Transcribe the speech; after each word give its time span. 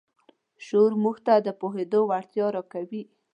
شعور 0.65 0.91
موږ 1.03 1.17
ته 1.25 1.33
د 1.45 1.47
پوهېدو 1.59 1.99
وړتیا 2.09 2.45
راکوي. 2.55 3.03